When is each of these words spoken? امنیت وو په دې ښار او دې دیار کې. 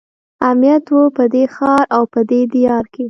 امنیت 0.49 0.85
وو 0.93 1.03
په 1.17 1.23
دې 1.33 1.43
ښار 1.55 1.83
او 1.95 2.03
دې 2.29 2.41
دیار 2.53 2.83
کې. 2.93 2.99